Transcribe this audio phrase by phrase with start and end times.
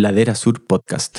[0.00, 1.18] Ladera Sur Podcast.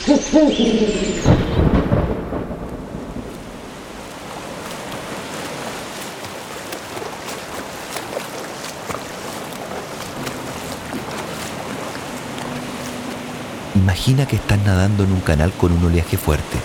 [13.76, 16.58] Imagina que estás nadando en un canal con un oleaje fuerte,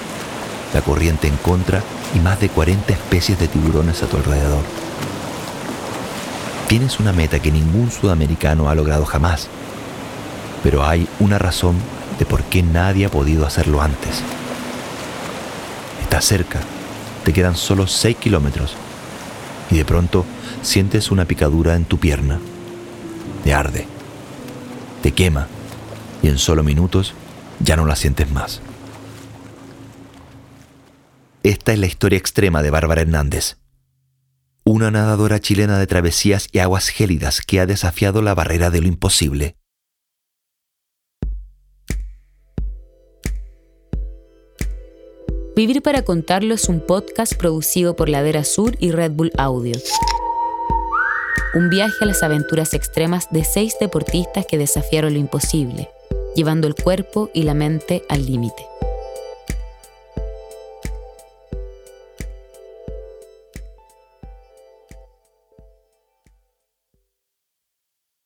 [0.73, 1.83] la corriente en contra
[2.15, 4.63] y más de 40 especies de tiburones a tu alrededor.
[6.69, 9.49] Tienes una meta que ningún sudamericano ha logrado jamás,
[10.63, 11.77] pero hay una razón
[12.19, 14.23] de por qué nadie ha podido hacerlo antes.
[16.03, 16.61] Estás cerca,
[17.25, 18.75] te quedan solo 6 kilómetros
[19.71, 20.25] y de pronto
[20.63, 22.39] sientes una picadura en tu pierna.
[23.45, 23.87] Te arde,
[25.03, 25.49] te quema
[26.23, 27.15] y en solo minutos
[27.61, 28.61] ya no la sientes más.
[31.43, 33.57] Esta es la historia extrema de Bárbara Hernández,
[34.65, 38.89] una nadadora chilena de travesías y aguas gélidas que ha desafiado la barrera de lo
[38.89, 39.57] imposible.
[45.57, 49.77] Vivir para contarlo es un podcast producido por Ladera Sur y Red Bull Audio.
[51.55, 55.89] Un viaje a las aventuras extremas de seis deportistas que desafiaron lo imposible
[56.37, 58.67] llevando el cuerpo y la mente al límite.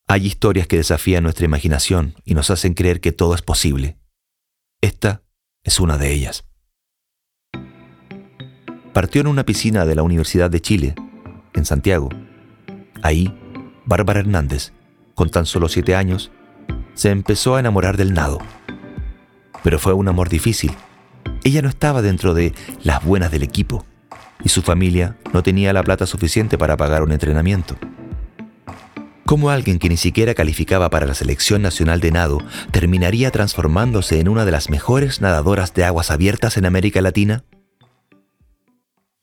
[0.08, 3.96] Hay historias que desafían nuestra imaginación y nos hacen creer que todo es posible.
[4.80, 5.22] Esta
[5.62, 6.49] es una de ellas.
[8.92, 10.94] Partió en una piscina de la Universidad de Chile,
[11.54, 12.08] en Santiago.
[13.02, 13.32] Ahí,
[13.84, 14.72] Bárbara Hernández,
[15.14, 16.32] con tan solo siete años,
[16.94, 18.38] se empezó a enamorar del nado.
[19.62, 20.72] Pero fue un amor difícil.
[21.44, 22.52] Ella no estaba dentro de
[22.82, 23.86] las buenas del equipo
[24.42, 27.76] y su familia no tenía la plata suficiente para pagar un entrenamiento.
[29.24, 32.38] ¿Cómo alguien que ni siquiera calificaba para la selección nacional de nado
[32.72, 37.44] terminaría transformándose en una de las mejores nadadoras de aguas abiertas en América Latina?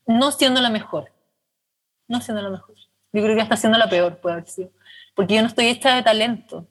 [0.07, 1.11] No siendo la mejor.
[2.07, 2.75] No siendo la mejor.
[3.11, 4.71] Yo creo que hasta siendo la peor puede haber sido.
[5.13, 6.65] Porque yo no estoy hecha de talento.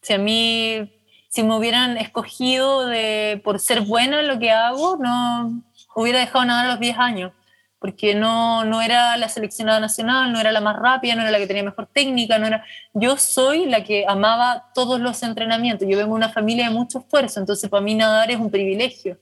[0.00, 0.90] Si a mí,
[1.28, 5.62] si me hubieran escogido de, por ser buena en lo que hago, no
[5.94, 7.32] hubiera dejado nadar a los 10 años,
[7.78, 11.38] porque no, no era la seleccionada nacional, no era la más rápida, no era la
[11.38, 12.64] que tenía mejor técnica, no era...
[12.94, 17.00] Yo soy la que amaba todos los entrenamientos, yo vengo de una familia de mucho
[17.00, 19.18] esfuerzo, entonces para mí nadar es un privilegio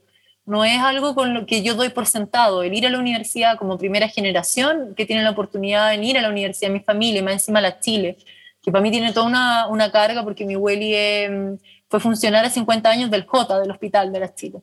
[0.48, 2.62] no es algo con lo que yo doy por sentado.
[2.62, 6.22] El ir a la universidad como primera generación, que tiene la oportunidad de ir a
[6.22, 8.16] la universidad, mi familia, más encima la Chile,
[8.62, 11.58] que para mí tiene toda una, una carga porque mi abueli eh,
[11.91, 14.62] fue funcionar a 50 años del J, del Hospital de las Chile.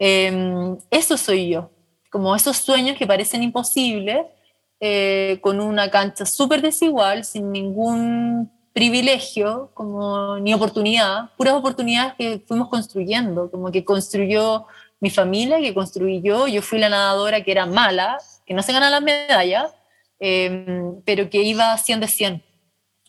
[0.00, 1.70] Eh, eso soy yo,
[2.10, 4.26] como esos sueños que parecen imposibles,
[4.80, 12.42] eh, con una cancha súper desigual, sin ningún privilegio como, ni oportunidad, puras oportunidades que
[12.48, 14.66] fuimos construyendo, como que construyó
[15.00, 18.72] mi familia, que construí yo, yo fui la nadadora que era mala, que no se
[18.72, 19.74] gana las medallas,
[20.18, 22.50] pero que iba 100 de 100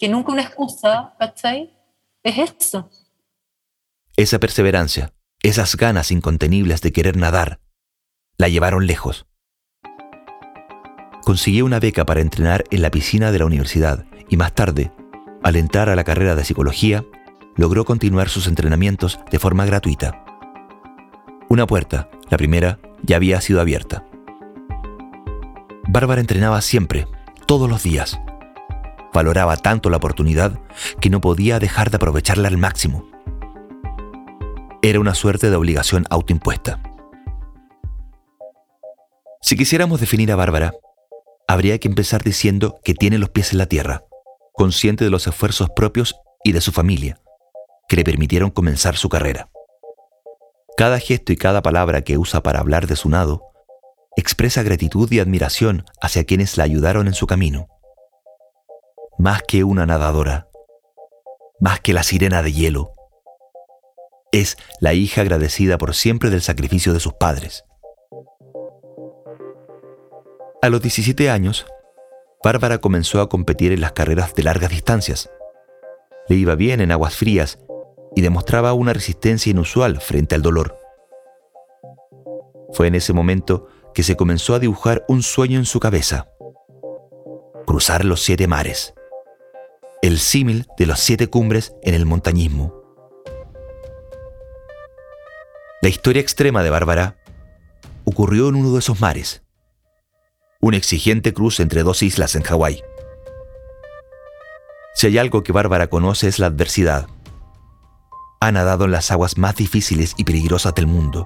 [0.02, 1.78] que nunca una excusa, ¿cachai?
[2.24, 2.90] Es eso.
[4.18, 5.14] Esa perseverancia,
[5.44, 7.60] esas ganas incontenibles de querer nadar,
[8.36, 9.28] la llevaron lejos.
[11.24, 14.92] Consiguió una beca para entrenar en la piscina de la universidad y más tarde,
[15.44, 17.06] al entrar a la carrera de psicología,
[17.56, 20.26] logró continuar sus entrenamientos de forma gratuita.
[21.52, 24.06] Una puerta, la primera, ya había sido abierta.
[25.86, 27.08] Bárbara entrenaba siempre,
[27.46, 28.22] todos los días,
[29.14, 30.62] valoraba tanto la oportunidad
[31.02, 33.06] que no podía dejar de aprovecharla al máximo.
[34.82, 36.82] Era una suerte de obligación autoimpuesta.
[39.42, 40.72] Si quisiéramos definir a Bárbara,
[41.50, 44.06] habría que empezar diciendo que tiene los pies en la tierra,
[44.54, 47.20] consciente de los esfuerzos propios y de su familia,
[47.90, 49.51] que le permitieron comenzar su carrera.
[50.82, 53.44] Cada gesto y cada palabra que usa para hablar de su nado
[54.18, 57.68] expresa gratitud y admiración hacia quienes la ayudaron en su camino
[59.20, 60.48] más que una nadadora,
[61.60, 62.94] más que la sirena de hielo.
[64.32, 67.64] Es la hija agradecida por siempre del sacrificio de sus padres.
[70.64, 71.68] A los 17 años,
[72.44, 75.30] Bárbara comenzó a competir en las carreras de largas distancias.
[76.28, 77.60] Le iba bien en aguas frías
[78.16, 80.78] y demostraba una resistencia inusual frente al dolor.
[82.74, 86.28] Fue en ese momento que se comenzó a dibujar un sueño en su cabeza.
[87.66, 88.94] Cruzar los siete mares
[90.02, 92.74] el símil de las siete cumbres en el montañismo.
[95.82, 97.18] La historia extrema de Bárbara
[98.04, 99.44] ocurrió en uno de esos mares,
[100.60, 102.84] un exigente cruce entre dos islas en Hawái.
[104.96, 107.08] Si hay algo que Bárbara conoce es la adversidad.
[108.42, 111.26] Ha nadado en las aguas más difíciles y peligrosas del mundo.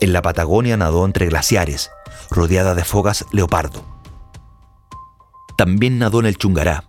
[0.00, 1.90] En la Patagonia nadó entre glaciares,
[2.30, 3.84] rodeada de fogas leopardo.
[5.58, 6.84] También nadó en el Chungará,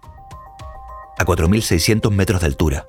[1.18, 2.86] a 4.600 metros de altura,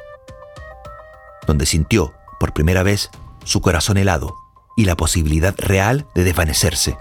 [1.47, 3.11] donde sintió, por primera vez,
[3.45, 4.37] su corazón helado
[4.77, 6.99] y la posibilidad real de desvanecerse.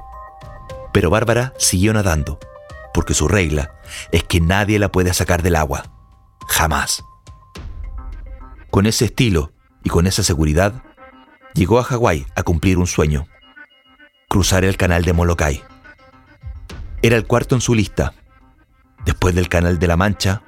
[0.93, 2.39] Pero Bárbara siguió nadando,
[2.93, 3.73] porque su regla
[4.13, 5.83] es que nadie la puede sacar del agua.
[6.47, 7.03] Jamás.
[8.77, 9.53] Con ese estilo
[9.83, 10.83] y con esa seguridad,
[11.55, 13.25] llegó a Hawái a cumplir un sueño.
[14.29, 15.63] Cruzar el canal de Molokai.
[17.01, 18.13] Era el cuarto en su lista,
[19.03, 20.43] después del canal de la Mancha,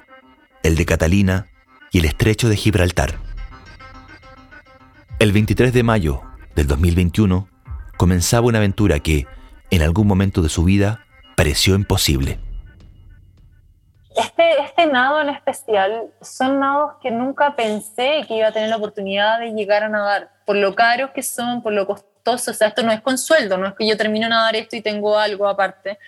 [0.62, 1.48] el de Catalina
[1.90, 3.18] y el estrecho de Gibraltar.
[5.18, 6.22] El 23 de mayo
[6.54, 7.48] del 2021
[7.96, 9.26] comenzaba una aventura que,
[9.72, 11.04] en algún momento de su vida,
[11.34, 12.38] pareció imposible.
[14.20, 18.76] Este, este nado en especial son nados que nunca pensé que iba a tener la
[18.76, 22.50] oportunidad de llegar a nadar, por lo caros que son, por lo costoso.
[22.50, 24.76] O sea, esto no es con sueldo, no es que yo termino de nadar esto
[24.76, 25.98] y tengo algo aparte.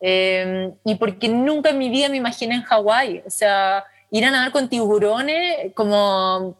[0.00, 3.22] Eh, y porque nunca en mi vida me imaginé en Hawái.
[3.26, 6.56] O sea, ir a nadar con tiburones como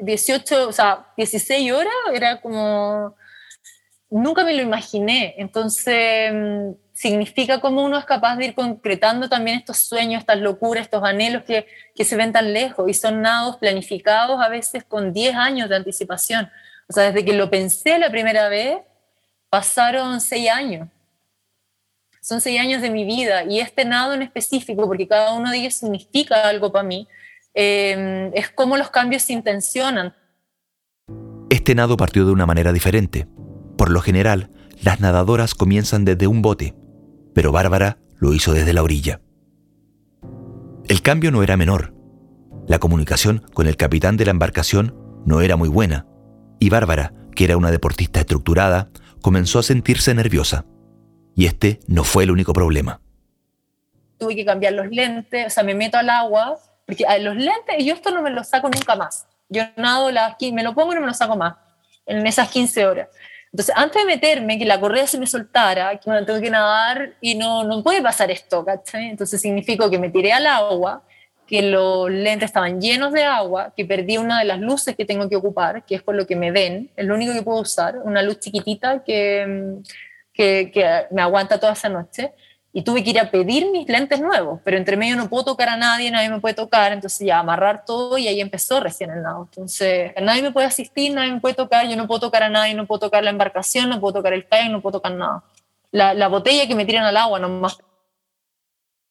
[0.00, 3.14] 18, o sea, 16 horas, era como
[4.10, 5.34] nunca me lo imaginé.
[5.38, 6.32] Entonces,
[6.98, 11.44] significa cómo uno es capaz de ir concretando también estos sueños, estas locuras, estos anhelos
[11.44, 11.64] que,
[11.94, 15.76] que se ven tan lejos y son nados planificados a veces con 10 años de
[15.76, 16.50] anticipación.
[16.88, 18.78] O sea, desde que lo pensé la primera vez,
[19.48, 20.88] pasaron 6 años.
[22.20, 25.58] Son 6 años de mi vida y este nado en específico, porque cada uno de
[25.58, 27.06] ellos significa algo para mí,
[27.54, 30.16] eh, es cómo los cambios se intencionan.
[31.48, 33.28] Este nado partió de una manera diferente.
[33.76, 34.50] Por lo general,
[34.82, 36.74] las nadadoras comienzan desde un bote,
[37.38, 39.20] pero Bárbara lo hizo desde la orilla.
[40.88, 41.94] El cambio no era menor.
[42.66, 46.04] La comunicación con el capitán de la embarcación no era muy buena,
[46.58, 48.90] y Bárbara, que era una deportista estructurada,
[49.22, 50.64] comenzó a sentirse nerviosa.
[51.36, 53.00] Y este no fue el único problema.
[54.18, 57.94] Tuve que cambiar los lentes, o sea, me meto al agua, porque los lentes, yo
[57.94, 59.28] esto no me lo saco nunca más.
[59.48, 61.54] Yo nado, las, me lo pongo y no me lo saco más
[62.04, 63.08] en esas 15 horas.
[63.52, 67.14] Entonces, antes de meterme, que la correa se me soltara, que bueno, tengo que nadar
[67.20, 69.08] y no, no puede pasar esto, ¿cachai?
[69.08, 71.02] Entonces significó que me tiré al agua,
[71.46, 75.28] que los lentes estaban llenos de agua, que perdí una de las luces que tengo
[75.30, 77.98] que ocupar, que es por lo que me ven, es lo único que puedo usar,
[78.04, 79.78] una luz chiquitita que,
[80.34, 82.34] que, que me aguanta toda esa noche
[82.78, 85.68] y tuve que ir a pedir mis lentes nuevos, pero entre medio no puedo tocar
[85.68, 89.20] a nadie, nadie me puede tocar, entonces ya amarrar todo y ahí empezó recién el
[89.20, 89.48] nado.
[89.50, 92.74] Entonces, nadie me puede asistir, nadie me puede tocar, yo no puedo tocar a nadie,
[92.74, 95.42] no puedo tocar la embarcación, no puedo tocar el kayak, no puedo tocar nada.
[95.90, 97.78] La, la botella que me tiran al agua nomás.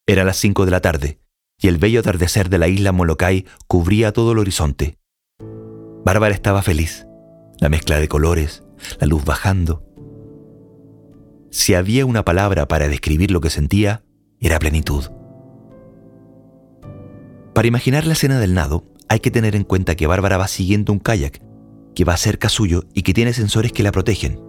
[0.06, 1.20] Era las 5 de la tarde
[1.60, 4.98] y el bello atardecer de la isla Molokai cubría todo el horizonte.
[6.06, 7.06] Bárbara estaba feliz.
[7.60, 8.64] La mezcla de colores,
[9.02, 9.87] la luz bajando,
[11.58, 14.04] si había una palabra para describir lo que sentía,
[14.40, 15.06] era plenitud.
[17.56, 20.94] Para imaginar la escena del nado, hay que tener en cuenta que Bárbara va siguiendo
[20.94, 21.42] un kayak,
[21.96, 24.40] que va cerca suyo y que tiene sensores que la protegen,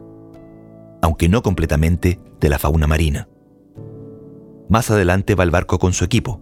[1.00, 3.26] aunque no completamente de la fauna marina.
[4.68, 6.40] Más adelante va el barco con su equipo,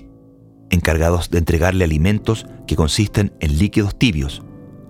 [0.71, 4.43] encargados de entregarle alimentos que consisten en líquidos tibios,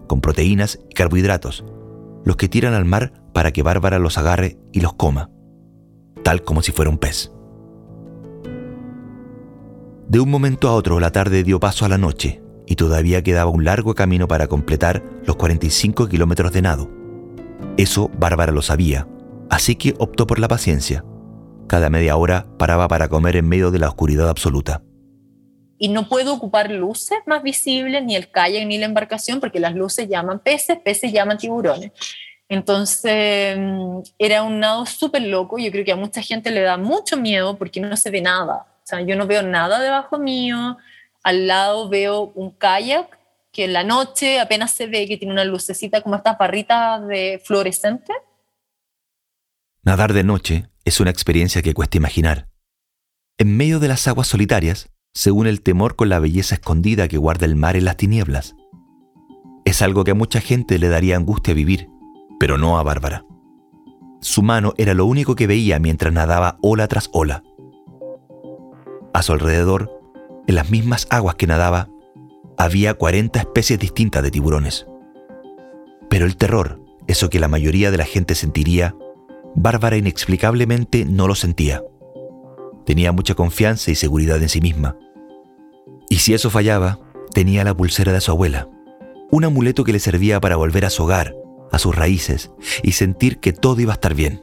[0.06, 1.66] con proteínas y carbohidratos,
[2.24, 5.35] los que tiran al mar para que Bárbara los agarre y los coma
[6.26, 7.30] tal como si fuera un pez.
[10.08, 13.48] De un momento a otro la tarde dio paso a la noche y todavía quedaba
[13.48, 16.90] un largo camino para completar los 45 kilómetros de nado.
[17.76, 19.06] Eso Bárbara lo sabía,
[19.50, 21.04] así que optó por la paciencia.
[21.68, 24.82] Cada media hora paraba para comer en medio de la oscuridad absoluta.
[25.78, 29.76] Y no puedo ocupar luces más visibles, ni el kayak ni la embarcación, porque las
[29.76, 31.92] luces llaman peces, peces llaman tiburones.
[32.48, 36.76] Entonces mm, era un nado súper loco, yo creo que a mucha gente le da
[36.76, 40.76] mucho miedo porque no se ve nada, o sea, yo no veo nada debajo mío,
[41.24, 43.18] al lado veo un kayak
[43.50, 47.42] que en la noche apenas se ve que tiene una lucecita como estas barritas de
[47.44, 48.12] fluorescente.
[49.82, 52.48] Nadar de noche es una experiencia que cuesta imaginar.
[53.38, 57.16] En medio de las aguas solitarias se une el temor con la belleza escondida que
[57.16, 58.54] guarda el mar en las tinieblas.
[59.64, 61.88] Es algo que a mucha gente le daría angustia vivir
[62.38, 63.24] pero no a Bárbara.
[64.20, 67.42] Su mano era lo único que veía mientras nadaba ola tras ola.
[69.12, 70.00] A su alrededor,
[70.46, 71.88] en las mismas aguas que nadaba,
[72.58, 74.86] había 40 especies distintas de tiburones.
[76.08, 78.94] Pero el terror, eso que la mayoría de la gente sentiría,
[79.54, 81.82] Bárbara inexplicablemente no lo sentía.
[82.84, 84.96] Tenía mucha confianza y seguridad en sí misma.
[86.08, 86.98] Y si eso fallaba,
[87.32, 88.68] tenía la pulsera de su abuela,
[89.30, 91.34] un amuleto que le servía para volver a su hogar,
[91.70, 92.50] a sus raíces
[92.82, 94.42] y sentir que todo iba a estar bien.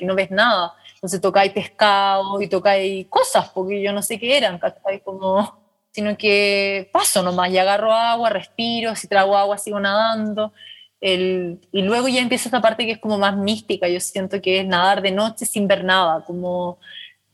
[0.00, 4.60] No ves nada, entonces tocáis pescado y tocáis cosas, porque yo no sé qué eran,
[5.04, 5.58] Como,
[5.90, 10.52] sino que paso nomás y agarro agua, respiro, si trago agua sigo nadando.
[11.00, 14.60] El, y luego ya empieza esta parte que es como más mística, yo siento que
[14.60, 16.78] es nadar de noche sin ver nada, como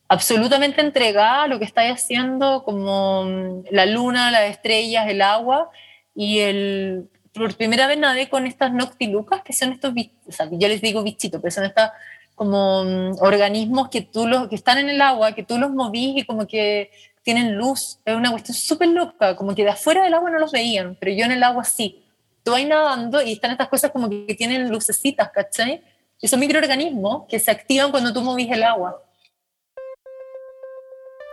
[0.08, 5.70] absolutamente entregada a lo que estáis haciendo, como mm, la luna, las estrellas, el agua,
[6.14, 9.92] y el, por primera vez nadé con estas noctilucas, que son estos,
[10.26, 11.90] o sea, yo les digo bichitos, pero son estos
[12.34, 16.18] como mm, organismos que, tú los, que están en el agua, que tú los movís
[16.18, 16.90] y como que
[17.22, 17.98] tienen luz.
[18.04, 21.12] Es una cuestión súper loca, como que de afuera del agua no los veían, pero
[21.12, 22.04] yo en el agua sí.
[22.42, 25.82] Tú vas nadando y están estas cosas como que tienen lucecitas, ¿cachai?
[26.20, 29.02] Y son microorganismos que se activan cuando tú movís el agua.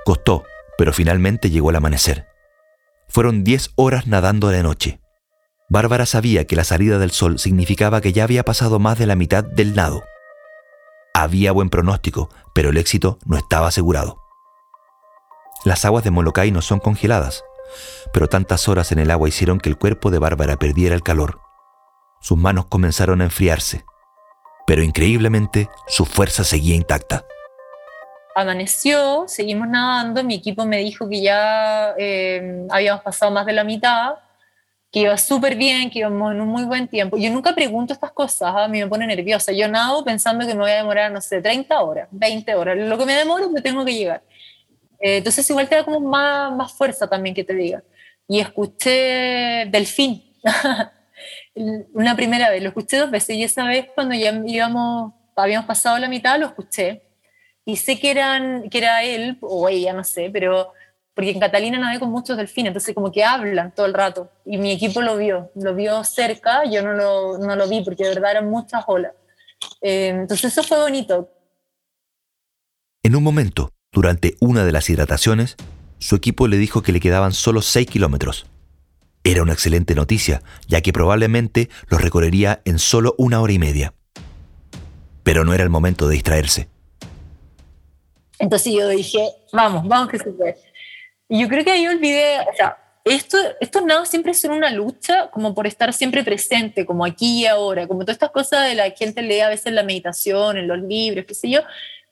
[0.06, 0.44] Costó,
[0.78, 2.28] pero finalmente llegó el amanecer.
[3.08, 4.99] Fueron 10 horas nadando de noche.
[5.70, 9.16] Bárbara sabía que la salida del sol significaba que ya había pasado más de la
[9.16, 10.04] mitad del nado.
[11.14, 14.20] Había buen pronóstico, pero el éxito no estaba asegurado.
[15.64, 17.44] Las aguas de Molokai no son congeladas,
[18.12, 21.40] pero tantas horas en el agua hicieron que el cuerpo de Bárbara perdiera el calor.
[22.20, 23.86] Sus manos comenzaron a enfriarse,
[24.66, 27.26] pero increíblemente su fuerza seguía intacta
[28.36, 33.64] amaneció, seguimos nadando, mi equipo me dijo que ya eh, habíamos pasado más de la
[33.64, 34.16] mitad,
[34.92, 37.18] que iba súper bien, que íbamos en un muy buen tiempo.
[37.18, 38.66] Yo nunca pregunto estas cosas, ¿ah?
[38.66, 39.52] a mí me pone nerviosa.
[39.52, 42.78] Yo nado pensando que me voy a demorar, no sé, 30 horas, 20 horas.
[42.78, 44.24] Lo que me demoro, me tengo que llegar.
[45.00, 47.84] Eh, entonces igual te da como más, más fuerza también que te diga.
[48.28, 50.24] Y escuché Delfín,
[51.94, 55.98] una primera vez, lo escuché dos veces y esa vez cuando ya íbamos, habíamos pasado
[56.00, 57.04] la mitad, lo escuché
[57.66, 60.74] y sé que, eran, que era él o ella, no sé, pero
[61.14, 64.58] porque en Catalina nadé con muchos delfines, entonces como que hablan todo el rato y
[64.58, 68.10] mi equipo lo vio, lo vio cerca, yo no lo, no lo vi porque de
[68.10, 69.14] verdad eran muchas olas.
[69.82, 71.30] Eh, entonces eso fue bonito.
[73.04, 75.56] En un momento, durante una de las hidrataciones,
[75.98, 78.46] su equipo le dijo que le quedaban solo 6 kilómetros.
[79.24, 83.94] Era una excelente noticia, ya que probablemente lo recorrería en solo una hora y media.
[85.24, 86.70] Pero no era el momento de distraerse.
[88.40, 90.58] Entonces yo dije, vamos, vamos que se puede.
[91.30, 95.30] Y yo creo que ahí olvidé, o sea, esto, estos nados siempre son una lucha
[95.30, 98.90] como por estar siempre presente, como aquí y ahora, como todas estas cosas de la
[98.92, 101.62] gente lee a veces en la meditación, en los libros, qué sé yo,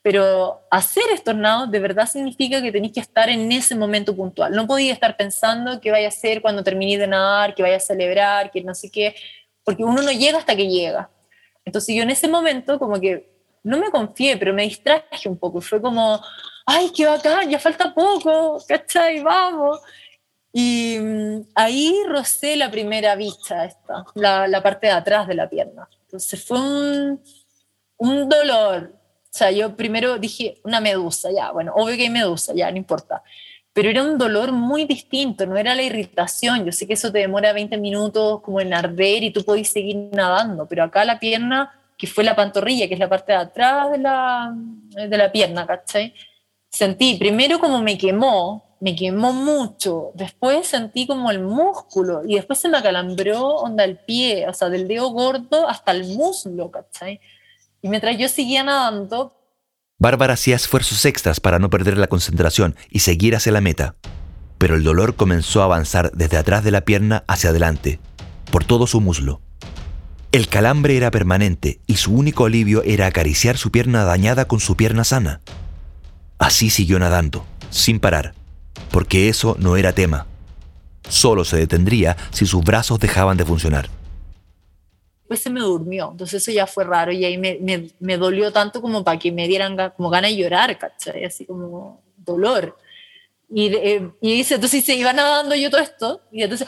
[0.02, 4.54] pero hacer estos nados de verdad significa que tenéis que estar en ese momento puntual.
[4.54, 7.82] No podía estar pensando qué vaya a hacer cuando termine de nadar, qué vaya a
[7.82, 9.16] celebrar, que no sé qué,
[9.64, 11.10] porque uno no llega hasta que llega.
[11.66, 13.30] Entonces yo en ese momento como que
[13.64, 15.60] no me confié, pero me distraje un poco.
[15.60, 16.22] Fue como,
[16.68, 19.22] ay, qué bacán, ya falta poco, ¿cachai?
[19.24, 19.80] Vamos.
[20.52, 25.50] Y mm, ahí rocé la primera vista, esta, la, la, parte de atrás de la
[25.50, 25.88] pierna.
[26.04, 27.22] Entonces fue un,
[27.98, 28.94] un dolor.
[28.94, 32.78] O sea, yo primero dije, una medusa, ya, bueno, obvio que hay medusa, ya, no
[32.78, 33.24] importa.
[33.72, 36.66] Pero era un dolor muy distinto, no era la irritación.
[36.66, 39.96] Yo sé que eso te demora 20 minutos como en arder y tú podés seguir
[40.12, 43.92] nadando, pero acá la pierna que fue la pantorrilla, que es la parte de atrás
[43.92, 46.14] de la, de la pierna, ¿cachai?
[46.78, 52.60] Sentí primero como me quemó, me quemó mucho, después sentí como el músculo y después
[52.60, 57.20] se me acalambró onda el pie, o sea, del dedo gordo hasta el muslo, ¿cachai?
[57.82, 59.34] Y mientras yo seguía nadando...
[59.98, 63.96] Bárbara hacía esfuerzos extras para no perder la concentración y seguir hacia la meta,
[64.60, 68.00] pero el dolor comenzó a avanzar desde atrás de la pierna hacia adelante,
[68.52, 69.42] por todo su muslo.
[70.32, 74.76] El calambre era permanente y su único alivio era acariciar su pierna dañada con su
[74.76, 75.42] pierna sana.
[76.38, 78.34] Así siguió nadando, sin parar,
[78.92, 80.28] porque eso no era tema.
[81.10, 83.90] Solo se detendría si sus brazos dejaban de funcionar.
[85.28, 87.60] Pues se me durmió, entonces eso ya fue raro y ahí me,
[88.00, 91.26] me, dolió tanto como para que me dieran como ganas de llorar, ¿cachai?
[91.26, 92.78] Así como dolor.
[93.50, 96.68] Y, eh, y dice, entonces se iba nadando yo todo esto y entonces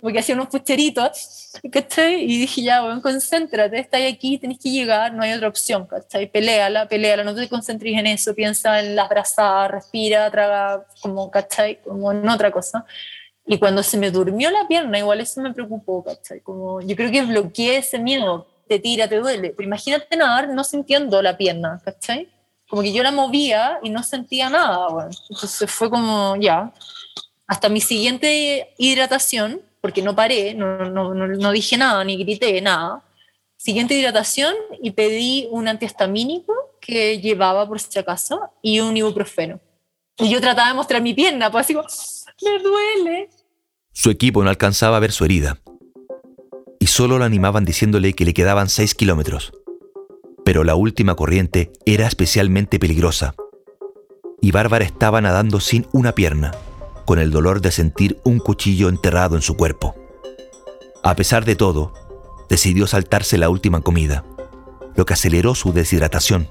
[0.00, 2.22] porque hacía unos pucheritos, ¿cachai?
[2.22, 6.30] Y dije, ya, bueno, concéntrate, estás aquí, tenés que llegar, no hay otra opción, ¿cachai?
[6.30, 11.80] Peleala, peleala, no te concentres en eso, piensa en las brazadas, respira, traga, como, ¿cachai?
[11.82, 12.84] Como en otra cosa.
[13.46, 16.40] Y cuando se me durmió la pierna, igual eso me preocupó, ¿cachai?
[16.40, 19.50] Como, yo creo que bloqueé ese miedo, te tira, te duele.
[19.56, 22.28] Pero imagínate nadar no sintiendo la pierna, ¿cachai?
[22.68, 25.10] Como que yo la movía y no sentía nada, bueno.
[25.30, 26.72] Entonces fue como, ya.
[27.46, 33.04] Hasta mi siguiente hidratación, porque no paré, no, no, no, dije nada, ni grité nada.
[33.56, 34.52] Siguiente hidratación
[34.82, 39.60] y pedí un antihistamínico que llevaba por si acaso y un ibuprofeno.
[40.18, 41.86] Y yo trataba de mostrar mi pierna, pues así como,
[42.42, 43.30] me duele.
[43.92, 45.60] Su equipo no alcanzaba a ver su herida
[46.80, 49.52] y solo lo animaban diciéndole que le quedaban 6 kilómetros.
[50.44, 53.36] Pero la última corriente era especialmente peligrosa
[54.42, 56.50] y Bárbara estaba nadando sin una pierna,
[57.06, 59.94] con el dolor de sentir un cuchillo enterrado en su cuerpo.
[61.02, 61.94] A pesar de todo,
[62.48, 64.24] decidió saltarse la última comida,
[64.94, 66.50] lo que aceleró su deshidratación.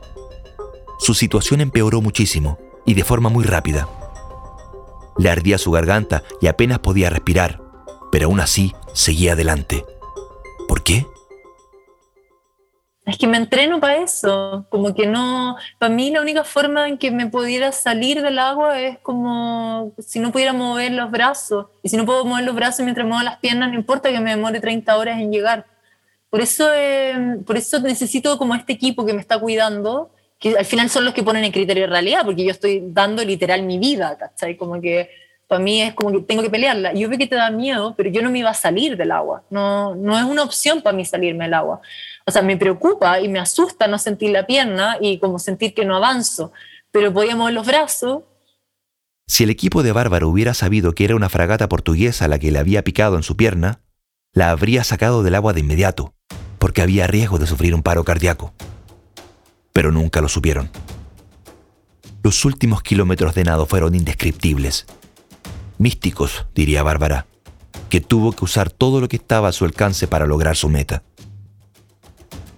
[0.98, 3.88] Su situación empeoró muchísimo y de forma muy rápida.
[5.18, 7.62] Le ardía su garganta y apenas podía respirar,
[8.12, 9.86] pero aún así seguía adelante.
[10.68, 11.06] ¿Por qué?
[13.06, 16.98] Es que me entreno para eso, como que no, para mí la única forma en
[16.98, 21.90] que me pudiera salir del agua es como si no pudiera mover los brazos, y
[21.90, 24.60] si no puedo mover los brazos mientras muevo las piernas, no importa que me demore
[24.60, 25.68] 30 horas en llegar.
[26.32, 30.10] Por eso, eh, por eso necesito como este equipo que me está cuidando,
[30.40, 33.24] que al final son los que ponen el criterio de realidad, porque yo estoy dando
[33.24, 34.58] literal mi vida, ¿cachai?
[34.58, 35.10] Como que
[35.48, 36.94] para mí es como que tengo que pelearla.
[36.94, 39.44] Yo veo que te da miedo, pero yo no me iba a salir del agua.
[39.50, 41.82] No, no es una opción para mí salirme del agua.
[42.28, 45.86] O sea, me preocupa y me asusta no sentir la pierna y como sentir que
[45.86, 46.52] no avanzo,
[46.92, 48.24] pero podía mover los brazos.
[49.28, 52.60] Si el equipo de Bárbaro hubiera sabido que era una fragata portuguesa la que le
[52.60, 53.82] había picado en su pierna,
[54.34, 56.14] la habría sacado del agua de inmediato,
[56.60, 58.54] porque había riesgo de sufrir un paro cardíaco.
[59.72, 60.70] Pero nunca lo supieron.
[62.24, 64.88] Los últimos kilómetros de nado fueron indescriptibles
[65.78, 67.28] místicos, diría Bárbara,
[67.90, 71.04] que tuvo que usar todo lo que estaba a su alcance para lograr su meta.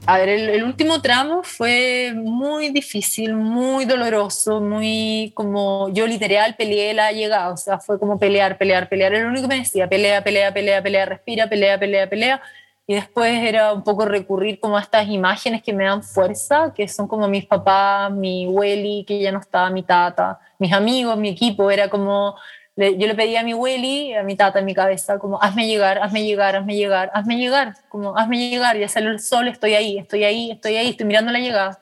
[0.09, 6.93] A ver, el, último tramo fue muy difícil, muy doloroso, muy como yo literal peleé
[6.93, 9.13] la llegada, o sea, fue como pelear, pelear, pelear.
[9.13, 12.41] Era lo único que me decía, pelea, pelea, pelea, pelea, respira, pelea, pelea, pelea.
[12.87, 16.87] Y después era un poco recurrir como a estas imágenes que me dan fuerza, que
[16.87, 21.27] son como mis papás, mi Welly, que ya no estaba, mi tata, mis amigos, mi
[21.27, 21.69] equipo.
[21.69, 22.37] Era como
[22.77, 25.98] yo le pedí a mi Willy, a mi tata en mi cabeza, como hazme llegar,
[25.98, 29.98] hazme llegar, hazme llegar, hazme llegar, como hazme llegar, ya salió el sol, estoy ahí,
[29.98, 31.81] estoy ahí, estoy ahí, estoy mirando la llegada.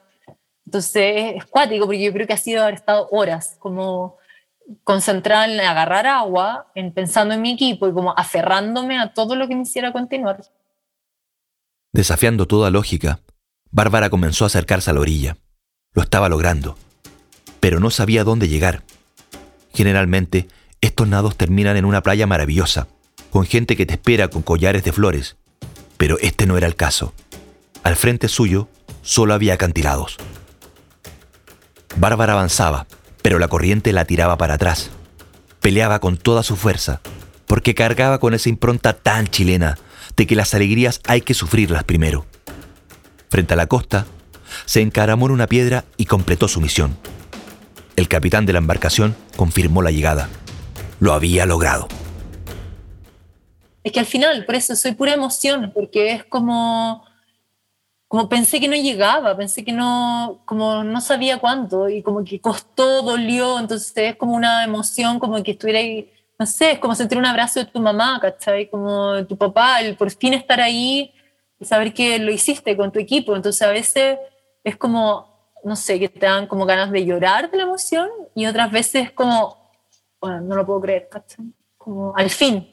[0.66, 4.18] Entonces es cuático porque yo creo que ha sido haber estado horas como
[4.84, 9.50] concentrada en agarrar agua, en pensando en mi equipo y como aferrándome a todo lo
[9.50, 10.44] que me hiciera continuar.
[11.92, 13.20] Desafiando toda lógica,
[13.70, 15.38] Bárbara comenzó a acercarse a la orilla.
[15.94, 16.78] Lo estaba logrando,
[17.60, 18.84] pero no sabía dónde llegar.
[19.74, 20.48] Generalmente,
[20.86, 22.88] estos nados terminan en una playa maravillosa,
[23.32, 25.36] con gente que te espera con collares de flores.
[25.98, 27.14] Pero este no era el caso.
[27.84, 28.70] Al frente suyo
[29.02, 30.18] solo había acantilados.
[31.96, 32.88] Bárbara avanzaba,
[33.22, 34.92] pero la corriente la tiraba para atrás.
[35.60, 37.02] Peleaba con toda su fuerza,
[37.48, 39.78] porque cargaba con esa impronta tan chilena
[40.16, 42.26] de que las alegrías hay que sufrirlas primero.
[43.30, 44.06] Frente a la costa,
[44.66, 46.98] se encaramó en una piedra y completó su misión.
[47.96, 50.30] El capitán de la embarcación confirmó la llegada
[51.00, 51.88] lo había logrado.
[53.84, 57.06] Es que al final, por eso soy pura emoción, porque es como,
[58.08, 62.42] como pensé que no llegaba, pensé que no, como no sabía cuánto y como que
[62.42, 66.96] costó, dolió, entonces es como una emoción, como que estuviera ahí, no sé, es como
[66.96, 68.70] sentir un abrazo de tu mamá, ¿cachai?
[68.70, 71.14] Como de tu papá, el por fin estar ahí
[71.60, 74.18] y saber que lo hiciste con tu equipo, entonces a veces
[74.64, 78.48] es como, no sé, que te dan como ganas de llorar de la emoción y
[78.48, 79.65] otras veces como,
[80.22, 81.10] bueno, no lo puedo creer,
[81.78, 82.68] Como al fin.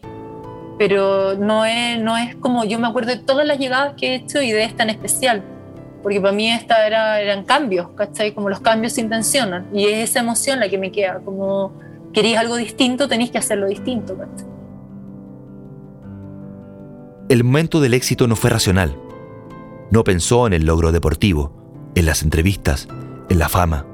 [0.79, 4.15] Pero no es, no es como, yo me acuerdo de todas las llegadas que he
[4.17, 5.43] hecho y de esta en especial,
[6.03, 8.33] porque para mí esta era, eran cambios, ¿cachai?
[8.33, 11.73] Como los cambios se intencionan y es esa emoción la que me queda, como
[12.13, 14.53] queréis algo distinto, tenéis que hacerlo distinto, ¿cachai?
[17.29, 18.97] El momento del éxito no fue racional.
[19.91, 22.89] No pensó en el logro deportivo, en las entrevistas,
[23.29, 23.87] en la fama.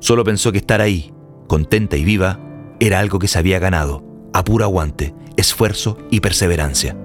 [0.00, 1.12] Solo pensó que estar ahí,
[1.52, 2.40] contenta y viva,
[2.80, 6.96] era algo que se había ganado, a puro aguante, esfuerzo y perseverancia.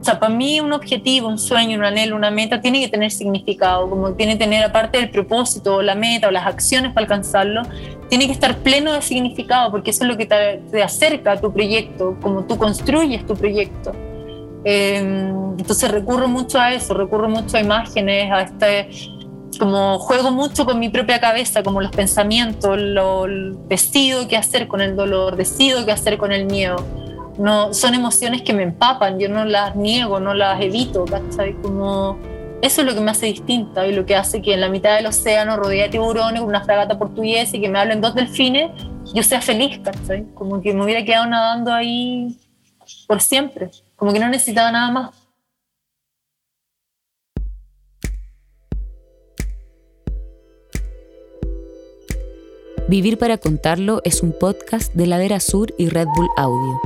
[0.00, 3.12] O sea, para mí un objetivo, un sueño, un anhelo, una meta tiene que tener
[3.12, 7.62] significado, como tiene que tener aparte del propósito, la meta o las acciones para alcanzarlo,
[8.08, 11.52] tiene que estar pleno de significado, porque eso es lo que te, acerca a tu
[11.52, 13.92] proyecto, como tú construyes tu proyecto.
[14.64, 19.15] Em, entonces recurro mucho a eso, recurro mucho a imágenes, a este
[19.56, 23.26] como juego mucho con mi propia cabeza, como los pensamientos, lo,
[23.68, 26.76] decido qué hacer con el dolor, decido qué hacer con el miedo.
[27.38, 31.54] No, son emociones que me empapan, yo no las niego, no las evito, ¿cachai?
[31.60, 32.18] Como
[32.62, 34.96] eso es lo que me hace distinta y lo que hace que en la mitad
[34.96, 38.70] del océano, rodeada de tiburones, con una fragata portuguesa y que me hablen dos delfines,
[39.14, 40.24] yo sea feliz, ¿cachai?
[40.34, 42.38] Como que me hubiera quedado nadando ahí
[43.06, 45.25] por siempre, como que no necesitaba nada más.
[52.88, 56.80] Vivir para contarlo es un podcast de Ladera Sur y Red Bull Audio.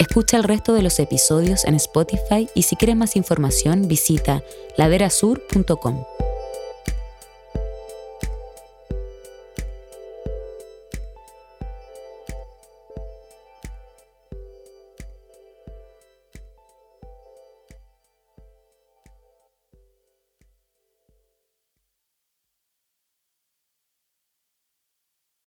[0.00, 4.42] Escucha el resto de los episodios en Spotify y si quieres más información visita
[4.76, 6.02] laderasur.com.